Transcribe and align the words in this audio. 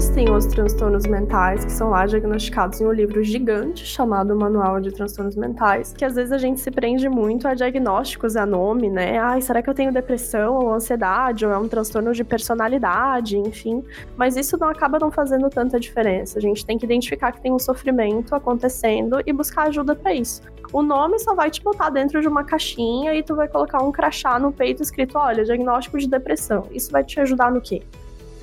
existem 0.00 0.30
os 0.30 0.46
transtornos 0.46 1.04
mentais 1.04 1.62
que 1.62 1.70
são 1.70 1.90
lá 1.90 2.06
diagnosticados 2.06 2.80
em 2.80 2.86
um 2.86 2.90
livro 2.90 3.22
gigante 3.22 3.84
chamado 3.84 4.34
Manual 4.34 4.80
de 4.80 4.90
Transtornos 4.90 5.36
Mentais, 5.36 5.92
que 5.92 6.06
às 6.06 6.14
vezes 6.14 6.32
a 6.32 6.38
gente 6.38 6.58
se 6.58 6.70
prende 6.70 7.06
muito 7.06 7.46
a 7.46 7.52
diagnósticos, 7.52 8.34
a 8.34 8.46
nome, 8.46 8.88
né? 8.88 9.18
Ai, 9.18 9.42
será 9.42 9.60
que 9.60 9.68
eu 9.68 9.74
tenho 9.74 9.92
depressão 9.92 10.54
ou 10.54 10.72
ansiedade 10.72 11.44
ou 11.44 11.52
é 11.52 11.58
um 11.58 11.68
transtorno 11.68 12.14
de 12.14 12.24
personalidade, 12.24 13.36
enfim. 13.36 13.84
Mas 14.16 14.38
isso 14.38 14.56
não 14.56 14.70
acaba 14.70 14.98
não 14.98 15.10
fazendo 15.10 15.50
tanta 15.50 15.78
diferença. 15.78 16.38
A 16.38 16.40
gente 16.40 16.64
tem 16.64 16.78
que 16.78 16.86
identificar 16.86 17.32
que 17.32 17.42
tem 17.42 17.52
um 17.52 17.58
sofrimento 17.58 18.34
acontecendo 18.34 19.20
e 19.26 19.34
buscar 19.34 19.68
ajuda 19.68 19.94
para 19.94 20.14
isso. 20.14 20.40
O 20.72 20.80
nome 20.80 21.18
só 21.18 21.34
vai 21.34 21.50
te 21.50 21.62
botar 21.62 21.90
dentro 21.90 22.22
de 22.22 22.26
uma 22.26 22.42
caixinha 22.42 23.14
e 23.14 23.22
tu 23.22 23.36
vai 23.36 23.48
colocar 23.48 23.82
um 23.82 23.92
crachá 23.92 24.38
no 24.38 24.50
peito 24.50 24.82
escrito, 24.82 25.18
olha, 25.18 25.44
diagnóstico 25.44 25.98
de 25.98 26.08
depressão. 26.08 26.64
Isso 26.70 26.90
vai 26.90 27.04
te 27.04 27.20
ajudar 27.20 27.52
no 27.52 27.60
quê? 27.60 27.82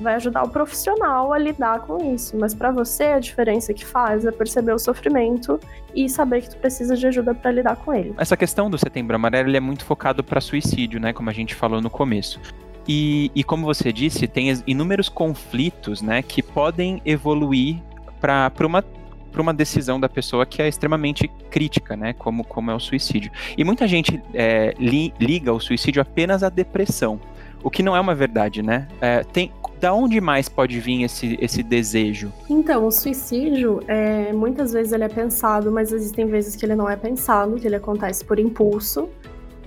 Vai 0.00 0.14
ajudar 0.14 0.44
o 0.44 0.48
profissional 0.48 1.32
a 1.32 1.38
lidar 1.38 1.80
com 1.80 2.14
isso, 2.14 2.36
mas 2.38 2.54
para 2.54 2.70
você 2.70 3.04
a 3.04 3.18
diferença 3.18 3.74
que 3.74 3.84
faz 3.84 4.24
é 4.24 4.30
perceber 4.30 4.72
o 4.72 4.78
sofrimento 4.78 5.58
e 5.94 6.08
saber 6.08 6.42
que 6.42 6.50
tu 6.50 6.56
precisa 6.56 6.96
de 6.96 7.06
ajuda 7.06 7.34
para 7.34 7.50
lidar 7.50 7.76
com 7.76 7.92
ele. 7.92 8.14
Essa 8.16 8.36
questão 8.36 8.70
do 8.70 8.78
Setembro 8.78 9.16
Amarelo 9.16 9.54
é 9.54 9.60
muito 9.60 9.84
focado 9.84 10.22
para 10.22 10.40
suicídio, 10.40 11.00
né, 11.00 11.12
como 11.12 11.30
a 11.30 11.32
gente 11.32 11.54
falou 11.54 11.80
no 11.80 11.90
começo. 11.90 12.40
E, 12.86 13.30
e 13.34 13.44
como 13.44 13.66
você 13.66 13.92
disse, 13.92 14.26
tem 14.26 14.50
inúmeros 14.66 15.08
conflitos, 15.08 16.00
né, 16.00 16.22
que 16.22 16.42
podem 16.42 17.02
evoluir 17.04 17.82
para 18.20 18.66
uma 18.66 18.82
para 19.30 19.42
uma 19.42 19.52
decisão 19.52 20.00
da 20.00 20.08
pessoa 20.08 20.46
que 20.46 20.62
é 20.62 20.66
extremamente 20.68 21.28
crítica, 21.50 21.94
né? 21.94 22.12
Como, 22.14 22.42
como 22.42 22.70
é 22.70 22.74
o 22.74 22.80
suicídio. 22.80 23.30
E 23.56 23.62
muita 23.62 23.86
gente 23.86 24.20
é, 24.34 24.74
li, 24.78 25.12
liga 25.20 25.52
o 25.52 25.60
suicídio 25.60 26.00
apenas 26.00 26.42
à 26.42 26.48
depressão, 26.48 27.20
o 27.62 27.70
que 27.70 27.82
não 27.82 27.94
é 27.96 28.00
uma 28.00 28.14
verdade, 28.14 28.62
né? 28.62 28.88
É, 29.00 29.22
tem, 29.24 29.52
da 29.78 29.92
onde 29.92 30.20
mais 30.20 30.48
pode 30.48 30.78
vir 30.80 31.02
esse, 31.02 31.38
esse 31.40 31.62
desejo? 31.62 32.32
Então, 32.48 32.86
o 32.86 32.90
suicídio, 32.90 33.80
é, 33.86 34.32
muitas 34.32 34.72
vezes 34.72 34.92
ele 34.92 35.04
é 35.04 35.08
pensado, 35.08 35.70
mas 35.70 35.92
existem 35.92 36.26
vezes 36.26 36.56
que 36.56 36.66
ele 36.66 36.74
não 36.74 36.88
é 36.88 36.96
pensado, 36.96 37.56
que 37.56 37.66
ele 37.66 37.76
acontece 37.76 38.24
por 38.24 38.38
impulso. 38.38 39.08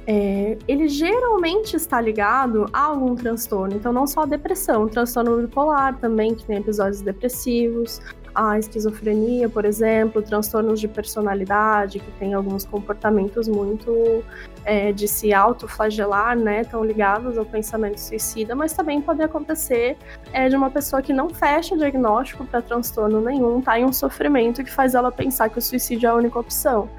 É, 0.08 0.58
ele 0.68 0.88
geralmente 0.88 1.76
está 1.76 2.02
ligado 2.02 2.66
a 2.74 2.82
algum 2.82 3.16
transtorno, 3.16 3.76
então 3.76 3.94
não 3.94 4.08
só 4.08 4.22
a 4.22 4.26
depressão, 4.26 4.88
transtorno 4.88 5.38
bipolar 5.38 5.98
também, 6.00 6.34
que 6.34 6.44
tem 6.44 6.58
episódios 6.58 7.02
depressivos, 7.02 8.02
a 8.34 8.58
esquizofrenia, 8.58 9.50
por 9.50 9.66
exemplo, 9.66 10.22
transtornos 10.22 10.80
de 10.80 10.88
personalidade, 10.88 12.00
que 12.00 12.12
tem 12.12 12.34
alguns 12.34 12.66
comportamentos 12.66 13.48
muito 13.48 14.24
é, 14.66 14.92
de 14.92 15.08
se 15.08 15.34
autoflagelar, 15.34 16.38
né, 16.38 16.64
tão 16.64 16.84
ligados 16.84 17.38
ao 17.38 17.46
pensamento 17.46 17.98
suicida, 17.98 18.56
mas 18.56 18.74
também 18.74 19.02
pode 19.02 19.22
acontecer 19.22 19.98
é, 20.32 20.48
de 20.48 20.56
uma 20.56 20.70
pessoa 20.70 21.02
que 21.02 21.14
não 21.14 21.30
fecha 21.30 21.76
diagnóstico 21.78 22.46
para 22.46 22.62
transtorno 22.62 23.22
nenhum, 23.22 23.62
tá 23.62 23.80
em 23.80 23.86
um 23.86 23.94
sofrimento 23.94 24.64
que 24.64 24.72
faz 24.72 24.96
ela 24.96 25.12
pensar 25.12 25.50
que 25.50 25.58
o 25.58 25.62
suicídio 25.62 26.08
é 26.08 26.10
a 26.12 26.16
única 26.16 26.40
opção. 26.40 26.90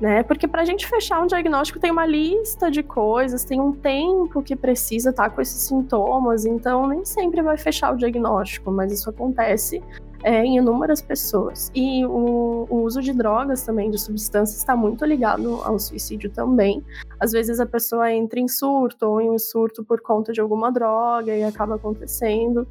Né? 0.00 0.24
Porque 0.24 0.48
para 0.48 0.62
a 0.62 0.64
gente 0.64 0.84
fechar 0.88 1.22
um 1.22 1.28
diagnóstico 1.28 1.78
tem 1.78 1.92
uma 1.92 2.04
lista 2.04 2.68
de 2.68 2.82
coisas, 2.82 3.44
tem 3.44 3.60
um 3.60 3.70
tempo 3.70 4.42
que 4.42 4.56
precisa 4.56 5.10
estar 5.10 5.24
tá 5.24 5.30
com 5.30 5.40
esses 5.40 5.62
sintomas, 5.62 6.44
então 6.44 6.88
nem 6.88 7.04
sempre 7.04 7.40
vai 7.40 7.56
fechar 7.56 7.94
o 7.94 7.96
diagnóstico, 7.96 8.72
mas 8.72 8.92
isso 8.92 9.08
acontece 9.08 9.80
é, 10.22 10.44
em 10.44 10.56
inúmeras 10.56 11.02
pessoas. 11.02 11.70
E 11.74 12.04
o, 12.06 12.66
o, 12.68 12.82
uso 12.82 13.00
de 13.00 13.12
drogas 13.12 13.62
também, 13.64 13.90
de 13.90 13.98
substâncias, 13.98 14.58
está 14.58 14.76
muito 14.76 15.04
ligado 15.04 15.60
ao 15.62 15.78
suicídio 15.78 16.30
também. 16.30 16.82
Às 17.18 17.32
vezes 17.32 17.60
a 17.60 17.66
pessoa 17.66 18.12
entra 18.12 18.40
em 18.40 18.48
surto, 18.48 19.06
ou 19.06 19.20
em 19.20 19.30
um 19.30 19.38
surto 19.38 19.84
por 19.84 20.00
conta 20.00 20.32
de 20.32 20.40
alguma 20.40 20.70
droga 20.70 21.34
e 21.34 21.42
acaba 21.42 21.76
acontecendo. 21.76 22.66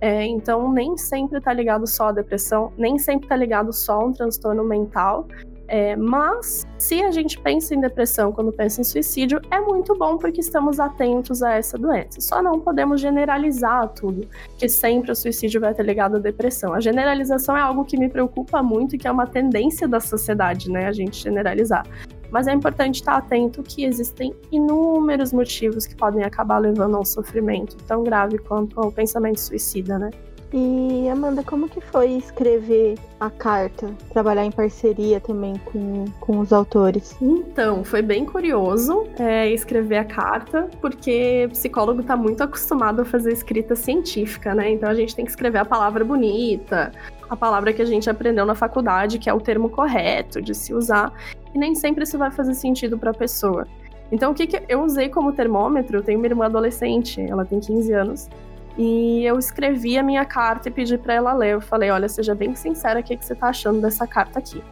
É, 0.00 0.24
então, 0.24 0.72
nem 0.72 0.96
sempre 0.96 1.38
está 1.38 1.52
ligado 1.52 1.86
só 1.86 2.08
à 2.08 2.12
depressão, 2.12 2.72
nem 2.78 2.98
sempre 2.98 3.24
está 3.24 3.34
ligado 3.34 3.72
só 3.72 4.00
a 4.00 4.04
um 4.04 4.12
transtorno 4.12 4.62
mental. 4.64 5.26
É, 5.68 5.94
mas, 5.94 6.66
se 6.78 7.02
a 7.02 7.10
gente 7.10 7.38
pensa 7.38 7.74
em 7.74 7.80
depressão 7.80 8.32
quando 8.32 8.50
pensa 8.50 8.80
em 8.80 8.84
suicídio, 8.84 9.38
é 9.50 9.60
muito 9.60 9.94
bom 9.94 10.16
porque 10.16 10.40
estamos 10.40 10.80
atentos 10.80 11.42
a 11.42 11.52
essa 11.52 11.76
doença. 11.76 12.22
Só 12.22 12.42
não 12.42 12.58
podemos 12.58 13.02
generalizar 13.02 13.86
tudo, 13.90 14.26
que 14.56 14.66
sempre 14.66 15.12
o 15.12 15.14
suicídio 15.14 15.60
vai 15.60 15.74
ter 15.74 15.84
ligado 15.84 16.16
à 16.16 16.18
depressão. 16.18 16.72
A 16.72 16.80
generalização 16.80 17.54
é 17.54 17.60
algo 17.60 17.84
que 17.84 17.98
me 17.98 18.08
preocupa 18.08 18.62
muito 18.62 18.96
e 18.96 18.98
que 18.98 19.06
é 19.06 19.12
uma 19.12 19.26
tendência 19.26 19.86
da 19.86 20.00
sociedade, 20.00 20.70
né? 20.70 20.86
A 20.86 20.92
gente 20.92 21.22
generalizar. 21.22 21.86
Mas 22.30 22.46
é 22.46 22.52
importante 22.52 22.96
estar 22.96 23.16
atento 23.16 23.62
que 23.62 23.84
existem 23.84 24.34
inúmeros 24.50 25.32
motivos 25.32 25.86
que 25.86 25.94
podem 25.94 26.24
acabar 26.24 26.58
levando 26.58 26.96
a 26.96 27.00
um 27.00 27.04
sofrimento 27.04 27.76
tão 27.86 28.02
grave 28.02 28.38
quanto 28.38 28.80
ao 28.80 28.90
pensamento 28.90 29.38
suicida, 29.38 29.98
né? 29.98 30.10
E 30.52 31.08
Amanda, 31.10 31.42
como 31.42 31.68
que 31.68 31.78
foi 31.80 32.12
escrever 32.12 32.98
a 33.20 33.28
carta? 33.28 33.92
Trabalhar 34.10 34.44
em 34.44 34.50
parceria 34.50 35.20
também 35.20 35.56
com, 35.66 36.06
com 36.20 36.38
os 36.38 36.54
autores? 36.54 37.14
Então, 37.20 37.84
foi 37.84 38.00
bem 38.00 38.24
curioso 38.24 39.06
é, 39.18 39.50
escrever 39.50 39.98
a 39.98 40.04
carta, 40.04 40.70
porque 40.80 41.48
psicólogo 41.50 42.00
está 42.00 42.16
muito 42.16 42.42
acostumado 42.42 43.02
a 43.02 43.04
fazer 43.04 43.32
escrita 43.32 43.76
científica, 43.76 44.54
né? 44.54 44.70
Então 44.70 44.88
a 44.88 44.94
gente 44.94 45.14
tem 45.14 45.24
que 45.24 45.30
escrever 45.30 45.58
a 45.58 45.66
palavra 45.66 46.02
bonita, 46.02 46.92
a 47.28 47.36
palavra 47.36 47.72
que 47.74 47.82
a 47.82 47.86
gente 47.86 48.08
aprendeu 48.08 48.46
na 48.46 48.54
faculdade, 48.54 49.18
que 49.18 49.28
é 49.28 49.34
o 49.34 49.40
termo 49.40 49.68
correto 49.68 50.40
de 50.40 50.54
se 50.54 50.72
usar, 50.72 51.12
e 51.54 51.58
nem 51.58 51.74
sempre 51.74 52.04
isso 52.04 52.16
vai 52.16 52.30
fazer 52.30 52.54
sentido 52.54 52.96
para 52.98 53.10
a 53.10 53.14
pessoa. 53.14 53.66
Então, 54.10 54.32
o 54.32 54.34
que, 54.34 54.46
que 54.46 54.62
eu 54.66 54.82
usei 54.82 55.10
como 55.10 55.32
termômetro? 55.32 55.98
Eu 55.98 56.02
tenho 56.02 56.18
uma 56.18 56.26
irmã 56.26 56.46
adolescente, 56.46 57.20
ela 57.20 57.44
tem 57.44 57.60
15 57.60 57.92
anos, 57.92 58.30
e 58.78 59.24
eu 59.24 59.36
escrevi 59.40 59.98
a 59.98 60.02
minha 60.04 60.24
carta 60.24 60.68
e 60.68 60.70
pedi 60.70 60.96
para 60.96 61.12
ela 61.12 61.34
ler. 61.34 61.54
Eu 61.54 61.60
falei: 61.60 61.90
olha, 61.90 62.08
seja 62.08 62.32
bem 62.34 62.54
sincera, 62.54 63.00
o 63.00 63.02
que, 63.02 63.16
que 63.16 63.24
você 63.24 63.34
tá 63.34 63.48
achando 63.48 63.80
dessa 63.80 64.06
carta 64.06 64.38
aqui? 64.38 64.62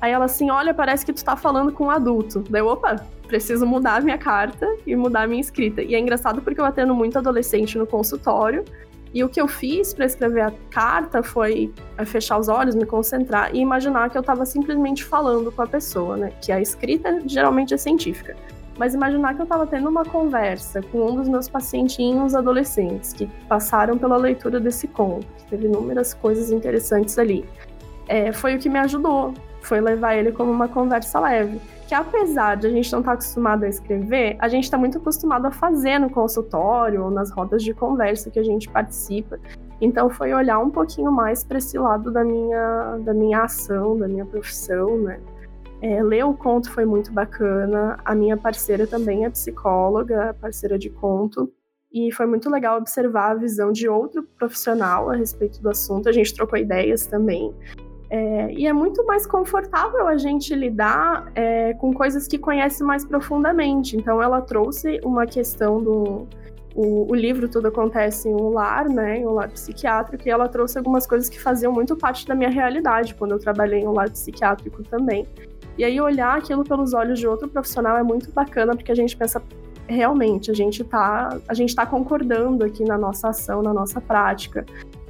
Aí 0.00 0.10
ela 0.10 0.24
assim: 0.24 0.50
olha, 0.50 0.74
parece 0.74 1.06
que 1.06 1.12
tu 1.12 1.24
tá 1.24 1.36
falando 1.36 1.70
com 1.70 1.84
um 1.84 1.90
adulto. 1.90 2.40
Daí, 2.50 2.60
opa, 2.60 2.96
preciso 3.28 3.64
mudar 3.64 3.98
a 3.98 4.00
minha 4.00 4.18
carta 4.18 4.66
e 4.84 4.96
mudar 4.96 5.22
a 5.22 5.26
minha 5.28 5.40
escrita. 5.40 5.80
E 5.80 5.94
é 5.94 5.98
engraçado 5.98 6.42
porque 6.42 6.60
eu 6.60 6.64
atendo 6.64 6.92
muito 6.92 7.16
adolescente 7.16 7.78
no 7.78 7.86
consultório. 7.86 8.64
E 9.14 9.22
o 9.22 9.28
que 9.28 9.40
eu 9.40 9.46
fiz 9.46 9.92
para 9.92 10.06
escrever 10.06 10.40
a 10.40 10.52
carta 10.70 11.22
foi 11.22 11.72
é, 11.98 12.04
fechar 12.04 12.38
os 12.38 12.48
olhos, 12.48 12.74
me 12.74 12.86
concentrar 12.86 13.54
e 13.54 13.60
imaginar 13.60 14.10
que 14.10 14.16
eu 14.16 14.22
estava 14.22 14.44
simplesmente 14.44 15.04
falando 15.04 15.52
com 15.52 15.62
a 15.62 15.66
pessoa, 15.66 16.16
né? 16.16 16.32
Que 16.40 16.50
a 16.50 16.60
escrita 16.60 17.20
geralmente 17.26 17.74
é 17.74 17.76
científica 17.76 18.34
mas 18.78 18.94
imaginar 18.94 19.34
que 19.34 19.40
eu 19.40 19.44
estava 19.44 19.66
tendo 19.66 19.88
uma 19.88 20.04
conversa 20.04 20.80
com 20.82 21.10
um 21.10 21.16
dos 21.16 21.28
meus 21.28 21.48
pacientinhos 21.48 22.34
adolescentes 22.34 23.12
que 23.12 23.26
passaram 23.48 23.98
pela 23.98 24.16
leitura 24.16 24.58
desse 24.58 24.88
conto, 24.88 25.26
que 25.38 25.46
teve 25.46 25.66
inúmeras 25.66 26.14
coisas 26.14 26.50
interessantes 26.50 27.18
ali, 27.18 27.44
é, 28.08 28.32
foi 28.32 28.56
o 28.56 28.58
que 28.58 28.68
me 28.68 28.78
ajudou, 28.78 29.34
foi 29.60 29.80
levar 29.80 30.14
ele 30.14 30.32
como 30.32 30.50
uma 30.50 30.68
conversa 30.68 31.20
leve. 31.20 31.60
Que 31.86 31.94
apesar 31.94 32.56
de 32.56 32.66
a 32.66 32.70
gente 32.70 32.90
não 32.90 33.00
estar 33.00 33.12
tá 33.12 33.14
acostumado 33.14 33.64
a 33.64 33.68
escrever, 33.68 34.36
a 34.38 34.48
gente 34.48 34.64
está 34.64 34.78
muito 34.78 34.98
acostumado 34.98 35.46
a 35.46 35.50
fazer 35.50 35.98
no 35.98 36.08
consultório 36.08 37.04
ou 37.04 37.10
nas 37.10 37.30
rodas 37.30 37.62
de 37.62 37.74
conversa 37.74 38.30
que 38.30 38.38
a 38.38 38.42
gente 38.42 38.68
participa. 38.68 39.38
Então 39.80 40.08
foi 40.08 40.32
olhar 40.32 40.58
um 40.58 40.70
pouquinho 40.70 41.12
mais 41.12 41.44
para 41.44 41.58
esse 41.58 41.76
lado 41.76 42.10
da 42.10 42.24
minha, 42.24 42.98
da 43.04 43.12
minha 43.12 43.42
ação, 43.42 43.98
da 43.98 44.08
minha 44.08 44.24
profissão, 44.24 44.96
né? 44.98 45.20
É, 45.82 46.00
ler 46.00 46.24
o 46.24 46.32
conto 46.32 46.70
foi 46.70 46.84
muito 46.84 47.12
bacana. 47.12 47.98
A 48.04 48.14
minha 48.14 48.36
parceira 48.36 48.86
também 48.86 49.24
é 49.24 49.30
psicóloga, 49.30 50.34
parceira 50.40 50.78
de 50.78 50.88
conto. 50.88 51.52
E 51.92 52.12
foi 52.12 52.24
muito 52.24 52.48
legal 52.48 52.78
observar 52.78 53.32
a 53.32 53.34
visão 53.34 53.72
de 53.72 53.88
outro 53.88 54.22
profissional 54.38 55.10
a 55.10 55.16
respeito 55.16 55.60
do 55.60 55.68
assunto. 55.68 56.08
A 56.08 56.12
gente 56.12 56.32
trocou 56.34 56.56
ideias 56.56 57.04
também. 57.06 57.52
É, 58.08 58.52
e 58.52 58.64
é 58.64 58.72
muito 58.72 59.04
mais 59.04 59.26
confortável 59.26 60.06
a 60.06 60.16
gente 60.16 60.54
lidar 60.54 61.32
é, 61.34 61.74
com 61.74 61.92
coisas 61.92 62.28
que 62.28 62.38
conhece 62.38 62.84
mais 62.84 63.04
profundamente. 63.04 63.96
Então, 63.96 64.22
ela 64.22 64.40
trouxe 64.40 65.00
uma 65.02 65.26
questão 65.26 65.82
do. 65.82 66.28
O, 66.74 67.10
o, 67.10 67.14
livro 67.14 67.48
Tudo 67.48 67.68
Acontece 67.68 68.28
em 68.28 68.34
um 68.34 68.48
Lar, 68.48 68.88
né, 68.88 69.18
em 69.18 69.26
um 69.26 69.32
lar 69.32 69.50
psiquiátrico, 69.50 70.26
e 70.26 70.30
ela 70.30 70.48
trouxe 70.48 70.78
algumas 70.78 71.06
coisas 71.06 71.28
que 71.28 71.38
faziam 71.38 71.70
muito 71.70 71.94
parte 71.94 72.26
da 72.26 72.34
minha 72.34 72.48
realidade 72.48 73.14
quando 73.14 73.32
eu 73.32 73.38
trabalhei 73.38 73.80
em 73.80 73.86
um 73.86 73.92
lar 73.92 74.08
psiquiátrico 74.08 74.82
também. 74.84 75.28
E 75.78 75.84
aí 75.84 76.00
olhar 76.00 76.38
aquilo 76.38 76.64
pelos 76.64 76.92
olhos 76.92 77.18
de 77.18 77.26
outro 77.26 77.48
profissional 77.48 77.96
é 77.96 78.02
muito 78.02 78.30
bacana, 78.32 78.74
porque 78.74 78.92
a 78.92 78.94
gente 78.94 79.16
pensa 79.16 79.42
realmente, 79.86 80.50
a 80.50 80.54
gente 80.54 80.82
está 80.82 81.38
a 81.48 81.54
gente 81.54 81.74
tá 81.74 81.84
concordando 81.84 82.64
aqui 82.64 82.84
na 82.84 82.96
nossa 82.96 83.28
ação, 83.28 83.62
na 83.62 83.72
nossa 83.72 84.00
prática. 84.00 84.64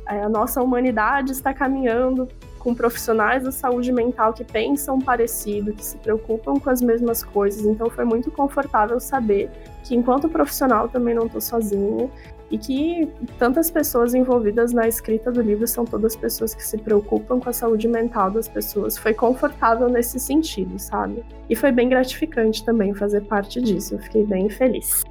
É, 0.09 0.23
a 0.23 0.29
nossa 0.29 0.63
humanidade 0.63 1.33
está 1.33 1.55
caminhando 1.55 2.29
com 2.59 2.75
profissionais 2.75 3.43
da 3.43 3.51
saúde 3.51 3.91
mental 3.91 4.33
que 4.33 4.45
pensam 4.45 5.01
parecido, 5.01 5.73
que 5.73 5.85
se 5.85 5.97
preocupam 5.97 6.61
com 6.61 6.71
as 6.71 6.81
mesmas 6.81 7.25
coisas. 7.25 7.65
Então 7.65 7.91
foi 7.91 8.05
muito 8.05 8.31
confortável 8.31 9.01
saber 9.01 9.51
que 9.83 9.97
enquanto 9.97 10.29
profissional 10.29 10.89
também 10.89 11.15
não 11.15 11.27
estou 11.27 11.41
sozinha 11.41 12.09
e 12.53 12.59
que 12.59 13.11
tantas 13.39 13.71
pessoas 13.71 14.15
envolvidas 14.15 14.73
na 14.73 14.87
escrita 14.87 15.33
do 15.33 15.41
livro 15.41 15.67
são 15.67 15.85
todas 15.85 16.15
pessoas 16.15 16.55
que 16.55 16.63
se 16.63 16.79
preocupam 16.79 17.41
com 17.41 17.49
a 17.49 17.53
saúde 17.53 17.89
mental 17.89 18.31
das 18.31 18.47
pessoas. 18.47 18.97
Foi 18.97 19.15
confortável 19.15 19.89
nesse 19.89 20.21
sentido, 20.21 20.79
sabe? 20.79 21.25
E 21.49 21.57
foi 21.57 21.73
bem 21.73 21.89
gratificante 21.89 22.65
também 22.65 22.95
fazer 22.95 23.23
parte 23.23 23.61
disso. 23.61 23.95
Eu 23.95 23.99
fiquei 23.99 24.25
bem 24.25 24.49
feliz. 24.49 25.03